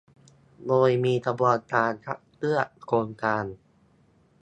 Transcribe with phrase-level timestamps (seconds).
[0.67, 3.45] โดยมีกระบวนการคัดเลือกโครงการ